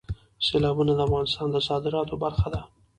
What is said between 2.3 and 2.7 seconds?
ده.